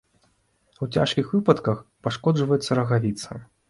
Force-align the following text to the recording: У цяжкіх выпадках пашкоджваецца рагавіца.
У 0.85 0.87
цяжкіх 0.95 1.31
выпадках 1.35 1.77
пашкоджваецца 2.09 2.71
рагавіца. 2.85 3.29